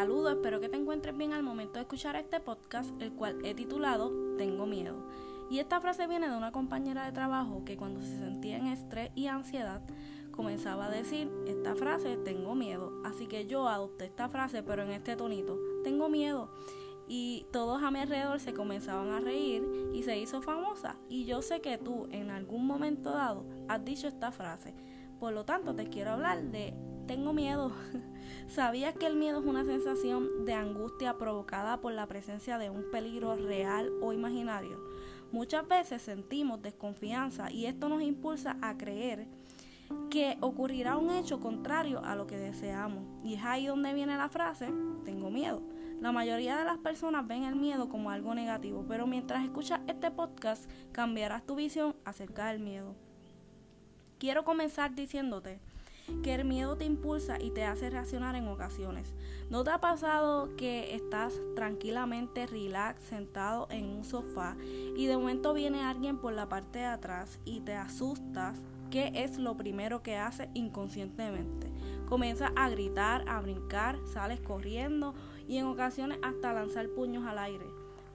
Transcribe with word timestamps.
Saludos, 0.00 0.32
espero 0.32 0.60
que 0.60 0.70
te 0.70 0.78
encuentres 0.78 1.14
bien 1.14 1.34
al 1.34 1.42
momento 1.42 1.74
de 1.74 1.80
escuchar 1.80 2.16
este 2.16 2.40
podcast, 2.40 2.90
el 3.02 3.12
cual 3.12 3.36
he 3.44 3.54
titulado 3.54 4.10
Tengo 4.38 4.64
miedo. 4.64 4.96
Y 5.50 5.58
esta 5.58 5.78
frase 5.78 6.06
viene 6.06 6.30
de 6.30 6.38
una 6.38 6.52
compañera 6.52 7.04
de 7.04 7.12
trabajo 7.12 7.66
que 7.66 7.76
cuando 7.76 8.00
se 8.00 8.16
sentía 8.16 8.56
en 8.56 8.68
estrés 8.68 9.10
y 9.14 9.26
ansiedad 9.26 9.82
comenzaba 10.30 10.86
a 10.86 10.90
decir 10.90 11.30
esta 11.46 11.74
frase, 11.76 12.16
tengo 12.16 12.54
miedo. 12.54 12.94
Así 13.04 13.26
que 13.26 13.46
yo 13.46 13.68
adopté 13.68 14.06
esta 14.06 14.30
frase, 14.30 14.62
pero 14.62 14.84
en 14.84 14.92
este 14.92 15.16
tonito, 15.16 15.58
tengo 15.84 16.08
miedo. 16.08 16.50
Y 17.06 17.44
todos 17.52 17.82
a 17.82 17.90
mi 17.90 17.98
alrededor 17.98 18.40
se 18.40 18.54
comenzaban 18.54 19.10
a 19.10 19.20
reír 19.20 19.62
y 19.92 20.02
se 20.04 20.18
hizo 20.18 20.40
famosa. 20.40 20.96
Y 21.10 21.26
yo 21.26 21.42
sé 21.42 21.60
que 21.60 21.76
tú 21.76 22.08
en 22.10 22.30
algún 22.30 22.66
momento 22.66 23.10
dado 23.10 23.44
has 23.68 23.84
dicho 23.84 24.08
esta 24.08 24.32
frase. 24.32 24.74
Por 25.18 25.34
lo 25.34 25.44
tanto, 25.44 25.74
te 25.74 25.90
quiero 25.90 26.12
hablar 26.12 26.42
de 26.44 26.72
tengo 27.10 27.32
miedo. 27.32 27.72
¿Sabías 28.46 28.94
que 28.94 29.06
el 29.06 29.16
miedo 29.16 29.40
es 29.40 29.44
una 29.44 29.64
sensación 29.64 30.44
de 30.44 30.54
angustia 30.54 31.18
provocada 31.18 31.80
por 31.80 31.92
la 31.92 32.06
presencia 32.06 32.56
de 32.56 32.70
un 32.70 32.88
peligro 32.92 33.34
real 33.34 33.90
o 34.00 34.12
imaginario? 34.12 34.78
Muchas 35.32 35.66
veces 35.66 36.02
sentimos 36.02 36.62
desconfianza 36.62 37.50
y 37.50 37.66
esto 37.66 37.88
nos 37.88 38.00
impulsa 38.00 38.58
a 38.62 38.78
creer 38.78 39.26
que 40.08 40.36
ocurrirá 40.40 40.98
un 40.98 41.10
hecho 41.10 41.40
contrario 41.40 42.00
a 42.04 42.14
lo 42.14 42.28
que 42.28 42.38
deseamos. 42.38 43.02
Y 43.24 43.34
es 43.34 43.42
ahí 43.42 43.66
donde 43.66 43.92
viene 43.92 44.16
la 44.16 44.28
frase, 44.28 44.72
tengo 45.04 45.32
miedo. 45.32 45.62
La 46.00 46.12
mayoría 46.12 46.56
de 46.56 46.64
las 46.64 46.78
personas 46.78 47.26
ven 47.26 47.42
el 47.42 47.56
miedo 47.56 47.88
como 47.88 48.12
algo 48.12 48.36
negativo, 48.36 48.84
pero 48.86 49.08
mientras 49.08 49.42
escuchas 49.42 49.80
este 49.88 50.12
podcast 50.12 50.70
cambiarás 50.92 51.44
tu 51.44 51.56
visión 51.56 51.96
acerca 52.04 52.52
del 52.52 52.60
miedo. 52.60 52.94
Quiero 54.20 54.44
comenzar 54.44 54.94
diciéndote 54.94 55.58
que 56.22 56.34
el 56.34 56.44
miedo 56.44 56.76
te 56.76 56.84
impulsa 56.84 57.40
y 57.40 57.50
te 57.50 57.64
hace 57.64 57.90
reaccionar 57.90 58.34
en 58.34 58.48
ocasiones. 58.48 59.14
¿No 59.48 59.64
te 59.64 59.70
ha 59.70 59.80
pasado 59.80 60.54
que 60.56 60.94
estás 60.94 61.40
tranquilamente 61.54 62.46
relax 62.46 63.02
sentado 63.04 63.66
en 63.70 63.86
un 63.86 64.04
sofá 64.04 64.56
y 64.96 65.06
de 65.06 65.16
momento 65.16 65.54
viene 65.54 65.82
alguien 65.82 66.18
por 66.18 66.32
la 66.32 66.48
parte 66.48 66.80
de 66.80 66.86
atrás 66.86 67.38
y 67.44 67.60
te 67.60 67.74
asustas? 67.74 68.58
¿Qué 68.90 69.12
es 69.14 69.38
lo 69.38 69.56
primero 69.56 70.02
que 70.02 70.16
haces 70.16 70.48
inconscientemente? 70.54 71.68
Comienzas 72.08 72.50
a 72.56 72.68
gritar, 72.68 73.28
a 73.28 73.40
brincar, 73.40 73.98
sales 74.12 74.40
corriendo 74.40 75.14
y 75.46 75.58
en 75.58 75.66
ocasiones 75.66 76.18
hasta 76.22 76.52
lanzar 76.52 76.88
puños 76.88 77.24
al 77.26 77.38
aire. 77.38 77.66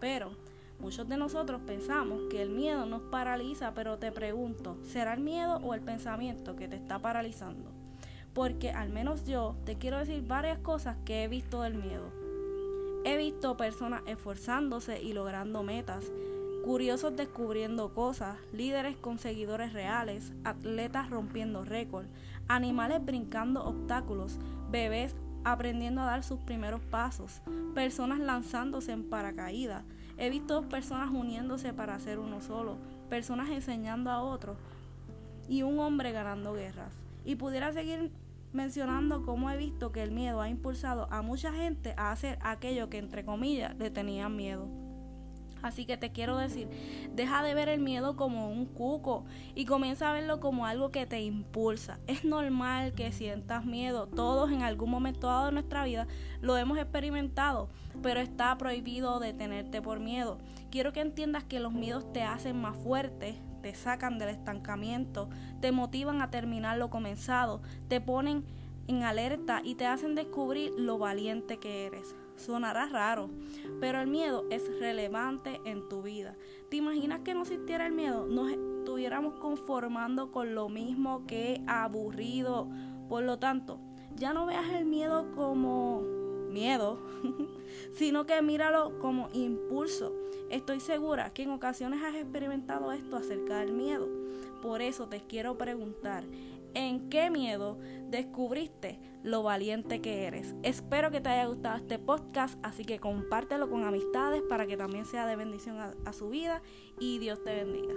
Pero 0.00 0.32
Muchos 0.80 1.08
de 1.08 1.16
nosotros 1.16 1.60
pensamos 1.66 2.22
que 2.30 2.42
el 2.42 2.50
miedo 2.50 2.84
nos 2.84 3.02
paraliza, 3.02 3.72
pero 3.74 3.98
te 3.98 4.12
pregunto, 4.12 4.76
¿será 4.82 5.14
el 5.14 5.20
miedo 5.20 5.56
o 5.58 5.72
el 5.72 5.80
pensamiento 5.80 6.56
que 6.56 6.68
te 6.68 6.76
está 6.76 6.98
paralizando? 6.98 7.70
Porque 8.34 8.70
al 8.70 8.90
menos 8.90 9.24
yo 9.24 9.56
te 9.64 9.76
quiero 9.76 9.98
decir 9.98 10.26
varias 10.26 10.58
cosas 10.58 10.96
que 11.04 11.24
he 11.24 11.28
visto 11.28 11.62
del 11.62 11.74
miedo. 11.74 12.10
He 13.04 13.16
visto 13.16 13.56
personas 13.56 14.02
esforzándose 14.06 15.00
y 15.02 15.12
logrando 15.12 15.62
metas, 15.62 16.10
curiosos 16.64 17.14
descubriendo 17.14 17.94
cosas, 17.94 18.38
líderes 18.52 18.96
con 18.96 19.18
seguidores 19.18 19.72
reales, 19.72 20.32
atletas 20.42 21.10
rompiendo 21.10 21.64
récords, 21.64 22.08
animales 22.48 23.04
brincando 23.04 23.64
obstáculos, 23.64 24.38
bebés 24.70 25.14
aprendiendo 25.44 26.00
a 26.00 26.06
dar 26.06 26.24
sus 26.24 26.40
primeros 26.40 26.80
pasos, 26.80 27.42
personas 27.74 28.18
lanzándose 28.18 28.92
en 28.92 29.04
paracaídas. 29.04 29.84
He 30.16 30.30
visto 30.30 30.62
personas 30.68 31.10
uniéndose 31.10 31.74
para 31.74 31.94
hacer 31.94 32.18
uno 32.18 32.40
solo, 32.40 32.78
personas 33.10 33.50
enseñando 33.50 34.10
a 34.10 34.22
otros 34.22 34.56
y 35.48 35.62
un 35.62 35.78
hombre 35.78 36.12
ganando 36.12 36.54
guerras. 36.54 36.94
Y 37.26 37.36
pudiera 37.36 37.72
seguir 37.72 38.10
mencionando 38.54 39.22
cómo 39.22 39.50
he 39.50 39.56
visto 39.56 39.92
que 39.92 40.02
el 40.02 40.12
miedo 40.12 40.40
ha 40.40 40.48
impulsado 40.48 41.08
a 41.12 41.22
mucha 41.22 41.52
gente 41.52 41.94
a 41.96 42.12
hacer 42.12 42.38
aquello 42.40 42.88
que 42.88 42.98
entre 42.98 43.24
comillas 43.24 43.76
le 43.76 43.90
tenían 43.90 44.36
miedo. 44.36 44.84
Así 45.64 45.86
que 45.86 45.96
te 45.96 46.12
quiero 46.12 46.36
decir, 46.36 46.68
deja 47.14 47.42
de 47.42 47.54
ver 47.54 47.70
el 47.70 47.80
miedo 47.80 48.16
como 48.16 48.50
un 48.50 48.66
cuco 48.66 49.24
y 49.54 49.64
comienza 49.64 50.10
a 50.10 50.12
verlo 50.12 50.38
como 50.38 50.66
algo 50.66 50.90
que 50.90 51.06
te 51.06 51.22
impulsa. 51.22 51.98
Es 52.06 52.22
normal 52.22 52.92
que 52.92 53.12
sientas 53.12 53.64
miedo, 53.64 54.06
todos 54.06 54.52
en 54.52 54.62
algún 54.62 54.90
momento 54.90 55.26
dado 55.26 55.46
de 55.46 55.52
nuestra 55.52 55.84
vida 55.84 56.06
lo 56.42 56.58
hemos 56.58 56.76
experimentado, 56.76 57.70
pero 58.02 58.20
está 58.20 58.56
prohibido 58.58 59.18
detenerte 59.20 59.80
por 59.80 60.00
miedo. 60.00 60.38
Quiero 60.70 60.92
que 60.92 61.00
entiendas 61.00 61.44
que 61.44 61.60
los 61.60 61.72
miedos 61.72 62.12
te 62.12 62.22
hacen 62.22 62.60
más 62.60 62.76
fuerte, 62.76 63.40
te 63.64 63.74
sacan 63.74 64.18
del 64.18 64.28
estancamiento, 64.28 65.30
te 65.62 65.72
motivan 65.72 66.20
a 66.20 66.30
terminar 66.30 66.76
lo 66.76 66.90
comenzado, 66.90 67.62
te 67.88 67.98
ponen 67.98 68.44
en 68.88 69.04
alerta 69.04 69.62
y 69.64 69.76
te 69.76 69.86
hacen 69.86 70.14
descubrir 70.14 70.74
lo 70.76 70.98
valiente 70.98 71.58
que 71.58 71.86
eres. 71.86 72.14
Sonará 72.36 72.84
raro, 72.88 73.30
pero 73.80 74.02
el 74.02 74.06
miedo 74.06 74.44
es 74.50 74.62
relevante 74.80 75.62
en 75.64 75.88
tu 75.88 76.02
vida. 76.02 76.34
¿Te 76.68 76.76
imaginas 76.76 77.20
que 77.20 77.32
no 77.32 77.40
existiera 77.40 77.86
el 77.86 77.94
miedo? 77.94 78.26
Nos 78.26 78.50
estuviéramos 78.50 79.40
conformando 79.40 80.30
con 80.30 80.54
lo 80.54 80.68
mismo 80.68 81.24
que 81.26 81.62
aburrido. 81.66 82.68
Por 83.08 83.22
lo 83.22 83.38
tanto, 83.38 83.80
ya 84.14 84.34
no 84.34 84.44
veas 84.44 84.68
el 84.74 84.84
miedo 84.84 85.32
como 85.34 86.02
miedo, 86.54 86.98
sino 87.92 88.24
que 88.24 88.40
míralo 88.40 88.98
como 89.00 89.28
impulso. 89.34 90.14
Estoy 90.48 90.80
segura 90.80 91.32
que 91.34 91.42
en 91.42 91.50
ocasiones 91.50 92.02
has 92.02 92.14
experimentado 92.14 92.92
esto 92.92 93.16
acerca 93.16 93.58
del 93.58 93.72
miedo. 93.72 94.08
Por 94.62 94.80
eso 94.80 95.08
te 95.08 95.20
quiero 95.20 95.58
preguntar, 95.58 96.24
en 96.74 97.08
qué 97.08 97.30
miedo 97.30 97.78
descubriste 98.08 98.98
lo 99.22 99.42
valiente 99.42 100.00
que 100.00 100.24
eres. 100.24 100.54
Espero 100.62 101.10
que 101.10 101.20
te 101.20 101.28
haya 101.28 101.46
gustado 101.46 101.76
este 101.76 101.98
podcast, 101.98 102.58
así 102.62 102.84
que 102.84 102.98
compártelo 102.98 103.68
con 103.70 103.84
amistades 103.84 104.42
para 104.48 104.66
que 104.66 104.76
también 104.76 105.06
sea 105.06 105.26
de 105.26 105.36
bendición 105.36 105.78
a, 105.78 105.94
a 106.04 106.12
su 106.12 106.28
vida 106.30 106.62
y 106.98 107.18
Dios 107.18 107.42
te 107.42 107.54
bendiga. 107.54 107.94